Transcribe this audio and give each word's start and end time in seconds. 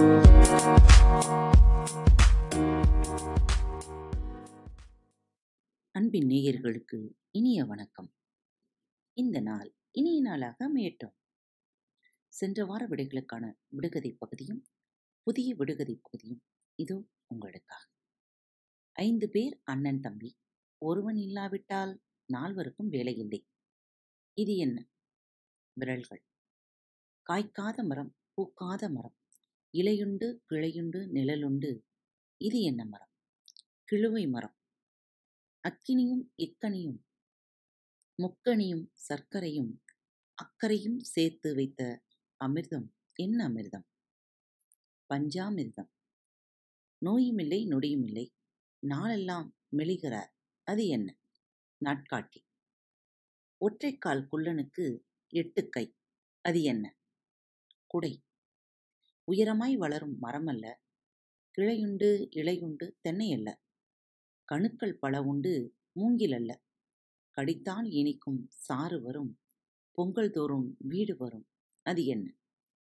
அன்பின் 0.00 0.20
நேயர்களுக்கு 6.28 7.14
இனிய 7.30 7.64
வணக்கம். 7.64 8.14
இந்த 9.12 9.40
நாள் 9.40 9.74
இனிய 9.90 10.20
நாளாக 10.20 10.68
அமையட்டும். 10.68 11.12
சென்ற 12.28 12.64
வார 12.64 12.86
விடைகளுக்கான 12.86 13.52
விடுகதை 13.68 14.12
பகுதியும் 14.12 14.64
புதிய 15.22 15.54
விடுகதை 15.54 16.00
பகுதியும் 16.02 16.42
இதோ 16.74 17.06
உங்களுக்காக. 17.26 17.88
ஐந்து 18.92 19.28
பேர் 19.28 19.60
அண்ணன் 19.64 20.00
தம்பி 20.00 20.36
ஒருவன் 20.78 21.16
இல்லாவிட்டால் 21.16 22.02
நால்வருக்கும் 22.32 22.86
வேலை 22.88 23.16
இல்லை 23.16 23.46
இது 24.32 24.56
என்ன? 24.56 24.88
விரல்கள். 25.72 26.24
காய்க்காத 27.30 27.84
மரம் 27.84 28.16
பூக்காத 28.34 28.90
மரம். 28.90 29.18
இலையுண்டு 29.72 30.38
கிளையுண்டு 30.50 31.00
நிழலுண்டு. 31.14 31.80
இது 32.36 32.60
என்ன 32.60 32.84
மரம்? 32.84 33.10
கிழுவை 33.92 34.30
மரம். 34.30 34.56
அக்கினியும் 35.68 36.32
இக்கனியும் 36.36 36.98
முக்கனியும் 38.22 38.90
சர்க்கரையும் 39.08 39.78
அக்கறையும் 40.34 40.98
சேர்த்து 40.98 41.54
வைத்த 41.54 42.04
அமிர்தம் 42.44 42.88
என்ன 43.12 43.48
அமிர்தம்? 43.48 43.86
பஞ்சாமிர்தம். 45.14 45.90
நோயுமில்லை 47.04 47.66
நொடியுமில்லை. 47.66 48.30
நாளெல்லாம் 48.78 49.56
மெலிகிறார். 49.76 50.30
அது 50.62 50.86
என்ன? 50.86 51.18
நாட்காட்டி. 51.84 52.42
ஒற்றைக்கால் 53.60 54.26
குள்ளனுக்கு 54.32 55.00
எட்டு 55.28 55.68
கை 55.68 55.96
அது 56.42 56.62
என்ன? 56.62 56.96
குடை. 57.86 58.24
உயரமாய் 59.30 59.74
வளரும் 59.74 60.18
மரம் 60.18 60.46
அல்ல 60.46 60.80
கிளையுண்டு 61.58 62.08
இலையுண்டு 62.30 62.86
தென்னை 63.00 63.32
அல்ல. 63.32 63.48
கணுக்கள் 64.48 64.94
பல 64.94 65.22
உண்டு 65.22 65.52
மூங்கில் 65.92 66.32
அல்ல. 66.32 66.50
கடித்தால் 67.36 67.90
இனிக்கும் 67.90 68.46
சாறு 68.48 69.02
வரும் 69.02 69.38
பொங்கல் 69.90 70.30
தோறும் 70.30 70.76
வீடு 70.78 71.16
வரும். 71.16 71.46
அது 71.86 72.04
என்ன? 72.04 72.26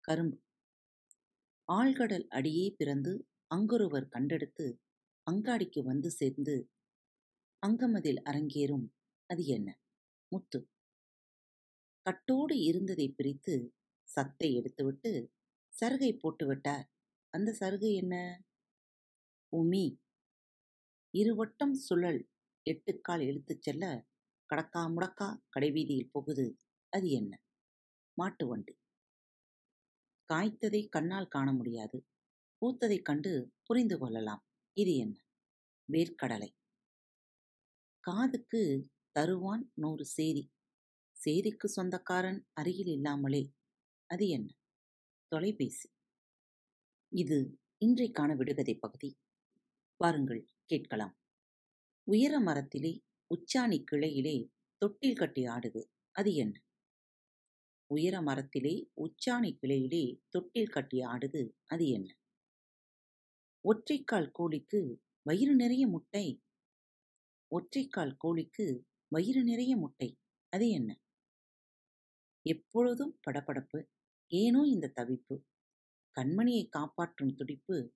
கரும்பு. 0.00 0.38
ஆழ்கடல் 1.68 2.26
அடியே 2.28 2.74
பிறந்து 2.76 3.12
அங்கொருவர் 3.46 4.08
கண்டெடுத்து 4.08 4.66
அங்காடிக்கு 5.26 5.82
வந்து 5.82 6.10
சேர்ந்து 6.10 6.70
அங்கமதில் 7.66 8.20
அரங்கேறும் 8.22 8.86
அது 9.30 9.44
என்ன? 9.46 9.68
முத்து. 10.32 10.60
கட்டோடு 12.06 12.54
இருந்ததை 12.62 13.12
பிரித்து 13.12 13.74
சத்தை 14.08 14.48
எடுத்துவிட்டு 14.54 15.12
சருகை 15.82 16.18
போட்டுவிட்டார் 16.22 16.86
அந்த 17.34 17.56
சருகை 17.60 17.92
என்ன? 17.92 18.14
உமி. 19.52 19.84
இருவட்டம் 21.14 21.72
சுழல் 21.72 22.28
எட்டுக்கால் 22.66 23.20
இழுத்துச் 23.20 23.62
செல்ல 23.62 23.84
கடக்கா 24.50 24.82
முடக்கா 24.88 25.28
கடைவீதியில் 25.48 26.10
போகுது. 26.12 26.46
அது 26.92 27.10
என்ன? 27.10 27.32
மாட்டு 28.18 28.46
வண்டி. 28.46 28.74
காய்த்ததை 30.28 30.88
கண்ணால் 30.88 31.28
காண 31.28 31.52
முடியாது. 31.52 32.06
பூத்ததைக் 32.62 33.02
கண்டு 33.02 33.32
புரிந்து 33.62 33.98
கொள்ளலாம். 33.98 34.42
இது 34.76 34.96
என்ன? 34.96 35.16
வேர்க்கடலை. 35.88 36.50
காதுக்கு 38.04 38.90
தருவான் 39.12 39.70
நூறு 39.74 40.04
சேரி 40.06 40.52
சேரிக்கு 41.16 41.66
சொந்தக்காரன் 41.66 42.46
அருகில் 42.52 42.92
இல்லாமலே. 42.92 43.42
அது 44.10 44.28
என்ன? 44.28 44.48
தொலைபேசி. 45.28 45.88
இது 47.08 47.58
இன்றைக்கான 47.84 48.36
விடுகதை 48.36 48.74
பகுதி. 48.74 49.18
வாருங்கள் 49.96 50.48
கேட்கலாம். 50.64 51.18
உயர 52.02 52.40
மரத்திலே 52.40 53.00
உச்சாணி 53.36 53.84
கிளையிலே 53.90 54.52
தொட்டில் 54.78 55.16
கட்டி 55.16 55.42
ஆடுது. 55.42 55.84
அது 56.10 56.34
என்ன? 56.34 56.62
உயர 57.86 58.22
மரத்திலே 58.22 58.90
உச்சாணி 58.96 59.58
கிளையிலே 59.60 60.20
தொட்டில் 60.28 60.68
கட்டி 60.68 60.98
ஆடுது. 60.98 61.50
அது 61.64 61.88
என்ன? 61.88 62.18
ஒற்றைக்கால் 63.64 64.30
கோழிக்கு 64.32 65.02
வயிறு 65.22 65.54
நிறைய 65.54 65.86
முட்டை. 65.86 66.42
ஒற்றைக்கால் 67.50 68.16
கோழிக்கு 68.16 68.86
வயிறு 69.08 69.44
நிறைய 69.44 69.76
முட்டை. 69.76 70.18
அது 70.48 70.68
என்ன? 70.68 71.00
எப்பொழுதும் 72.42 73.20
படபடப்பு. 73.30 73.86
ஏனோ 74.30 74.62
இந்த 74.66 74.92
தவிப்பு? 74.94 75.34
கண்மணியை 76.16 76.68
காப்பாற்றும் 76.68 77.34
துடிப்பு? 77.34 77.92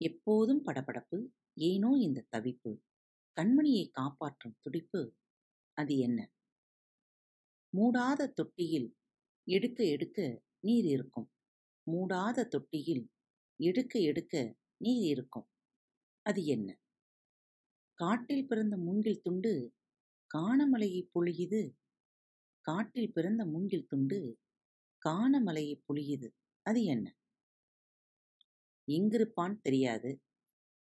எப்போதும் 0.00 0.64
படபடப்பு. 0.64 1.18
ஏனோ 1.54 1.96
இந்த 2.00 2.26
தவிப்பு? 2.36 2.80
கண்மணியை 3.40 3.90
காப்பாற்றும் 3.90 4.56
துடிப்பு? 4.60 5.16
அது 5.74 5.98
என்ன? 5.98 6.30
மூடாத 7.76 8.28
தொட்டியில் 8.28 8.96
எடுக்க 9.44 9.84
எடுக்க 9.84 10.42
நீர் 10.60 10.84
இருக்கும். 10.84 11.30
மூடாத 11.86 12.46
தொட்டியில் 12.48 13.10
எடுக்க 13.56 13.98
எடுக்க 13.98 14.56
நீர் 14.76 15.06
இருக்கும். 15.06 15.48
அது 16.22 16.44
என்ன? 16.44 16.78
காட்டில் 17.94 18.46
பிறந்த 18.46 18.76
மூங்கில் 18.76 19.20
துண்டு 19.20 19.72
காணமலையை 20.34 21.08
பொழியுது. 21.14 21.74
காட்டில் 22.60 23.12
பிறந்த 23.12 23.46
மூங்கில் 23.46 23.86
துண்டு 23.86 24.38
காணமலையை 25.08 25.82
புழியுது 25.88 26.28
அது 26.62 26.84
என்ன? 26.84 27.16
எங்கிருப்பான் 28.88 29.60
தெரியாது. 29.60 30.22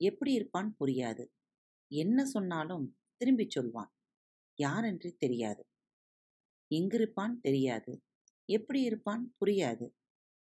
எப்படி 0.02 0.34
இருப்பான் 0.34 0.76
புரியாது. 0.80 1.26
என்ன 1.88 2.26
சொன்னாலும் 2.26 2.98
திரும்பிச் 3.18 3.50
சொல்வான். 3.50 3.92
யாரென்று 4.56 5.16
தெரியாது. 5.16 5.64
எங்கிருப்பான் 6.76 7.40
தெரியாது. 7.42 8.04
எப்படி 8.46 8.82
இருப்பான் 8.82 9.36
புரியாது. 9.40 9.88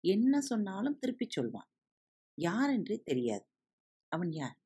என்ன 0.01 0.41
சொன்னாலும் 0.41 0.99
திருப்பிச் 0.99 1.31
சொல்வான். 1.31 1.71
யாரென்று 2.35 3.03
தெரியாது. 3.03 3.47
அவன் 4.09 4.33
யார்? 4.33 4.59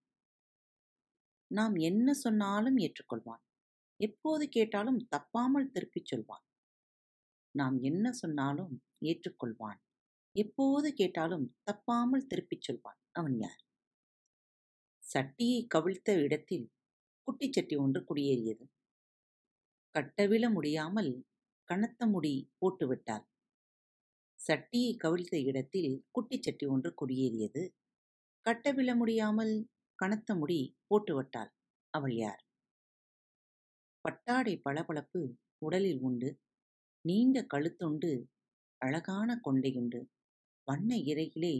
நாம் 1.51 1.75
என்ன 1.75 2.13
சொன்னாலும் 2.13 2.77
ஏற்றுக்கொள்வான். 2.77 3.43
எப்போது 3.97 4.49
கேட்டாலும் 4.49 5.09
தப்பாமல் 5.17 5.71
திருப்பிச் 5.71 6.05
சொல்வான். 6.05 6.45
நாம் 7.55 7.83
என்ன 7.83 8.13
சொன்னாலும் 8.13 8.75
ஏற்றுக்கொள்வான். 9.05 9.81
எப்போது 10.37 10.93
கேட்டாலும் 10.93 11.47
தப்பாமல் 11.65 12.27
திருப்பிச் 12.27 12.61
சொல்வான். 12.61 12.99
அவன் 13.13 13.37
யார்? 13.39 13.61
சட்டியை 15.05 15.67
கவிழ்த்த 15.67 16.11
இடத்தில் 16.23 16.67
குட்டிச்சட்டி 17.27 17.77
ஒன்று 17.79 18.01
குடியேறியது. 18.01 18.65
கட்டவிழ 19.95 20.53
முடியாமல் 20.53 21.13
கனத்த 21.69 22.07
முடி 22.07 22.35
போட்டுவிட்டாள் 22.59 23.27
சட்டியை 24.41 24.93
கவிழ்த்த 24.97 25.37
இடத்தில் 25.45 25.93
குட்டிச்சட்டி 26.15 26.67
ஒன்று 26.69 26.95
குடியேறியது. 27.01 27.63
கட்டவிழ 28.47 28.97
முடியாமல் 28.97 29.55
கனத்த 29.99 30.35
முடி 30.35 30.61
போட்டுவிட்டாள் 30.89 31.51
அவள் 31.95 32.15
யார்? 32.17 32.41
பட்டாடை 34.05 34.55
பளபளப்பு 34.65 35.21
உடலில் 35.59 36.01
உண்டு. 36.01 36.31
நீண்ட 37.05 37.47
கழுத்துண்டு 37.55 38.11
அழகான 38.79 39.41
கொண்டையுண்டு 39.45 40.01
வண்ண 40.69 40.97
இறையிலே 40.97 41.55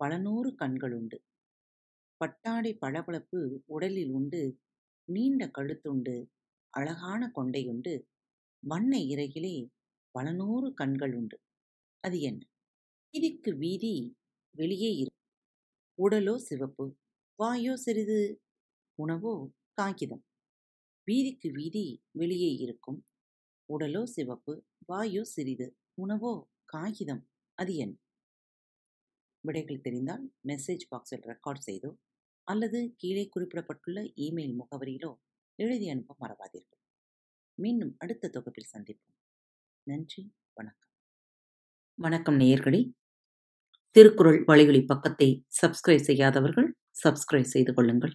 பல 0.00 0.18
நூறு 0.18 0.50
கண்களுண்டு 0.58 1.18
பட்டாடை 2.20 2.78
பளபளப்பு 2.80 3.40
உடலில் 3.66 4.10
உண்டு. 4.10 4.42
நீண்ட 5.08 5.50
கழுத்துண்டு 5.58 6.14
அழகான 6.74 7.32
கொண்டையுண்டு 7.36 7.94
வண்ண 8.62 8.98
இறையிலே 8.98 9.54
பல 10.14 10.32
நூறு 10.32 10.74
கண்கள் 10.74 11.14
உண்டு. 11.14 11.36
அது 12.04 12.20
என்ன? 12.20 12.42
வீதிக்கு 13.14 13.56
வீதி 13.56 13.94
வெளியே 14.54 14.90
இரு. 14.94 15.12
உடலோ 15.98 16.36
சிவப்பு 16.36 16.86
வாயோ 17.38 17.74
சிறிது. 17.74 18.20
உணவோ 18.98 19.34
காகிதம். 19.74 20.24
வீதிக்கு 21.08 21.50
வீதி 21.52 21.86
வெளியே 22.10 22.50
இருக்கும். 22.54 23.00
உடலோ 23.70 24.02
சிவப்பு 24.04 24.54
வாயோ 24.88 25.22
சிறிது 25.24 25.66
உணவோ 25.94 26.32
காகிதம் 26.64 27.22
அது 27.58 27.76
என் 27.76 27.94
விடைகள் 29.44 29.80
தெரிந்தால் 29.80 30.24
மெசேஜ் 30.48 30.84
பாக்ஸில் 30.90 31.24
ரெக்கார்ட் 31.26 31.58
செய்தோ 31.58 31.90
அல்லது 32.48 32.78
கீழே 32.96 33.24
குறிப்பிடப்பட்டுள்ள 33.28 34.00
இமெயில் 34.16 34.56
முகவரியிலோ 34.60 35.10
எழுதி 35.58 35.88
அனுப்ப 35.88 36.16
மறவாதீர்கள். 36.20 36.80
மீண்டும் 37.58 37.92
அடுத்த 37.98 38.28
தொகுப்பில் 38.28 38.72
சந்திப்போம். 38.72 39.16
நன்றி 39.86 40.22
வணக்கம். 40.54 40.90
வணக்கம் 41.98 42.36
நேயர்களே. 42.36 42.80
திருக்குறள் 43.96 44.44
வழிகளி 44.44 44.82
பக்கத்தை 44.82 45.28
சப்ஸ்கிரைப் 45.60 46.06
செய்யாதவர்கள் 46.08 46.68
சப்ஸ்கிரைப் 47.04 47.52
செய்து 47.54 47.74
கொள்ளுங்கள். 47.74 48.14